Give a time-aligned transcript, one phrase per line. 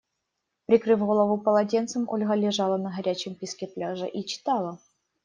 [0.65, 4.79] Прикрыв голову полотенцем, Ольга лежала на горячем песке пляжа и читала.